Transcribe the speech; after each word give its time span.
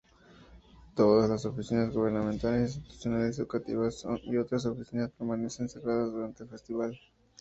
Todas 0.95 1.29
las 1.29 1.45
oficinas 1.45 1.93
gubernamentales, 1.93 2.77
instituciones 2.77 3.37
educativas 3.37 4.03
y 4.23 4.35
otras 4.37 4.65
oficinas 4.65 5.11
permanecen 5.11 5.69
cerradas 5.69 6.11
durante 6.11 6.41
el 6.41 6.49
festival. 6.49 6.99